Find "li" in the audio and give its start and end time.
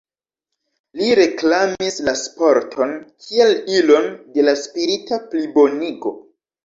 1.01-1.09